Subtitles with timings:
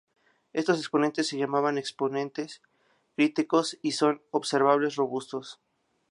[0.53, 2.63] Estos exponentes se llaman exponentes
[3.15, 5.59] críticos y son observables robustos.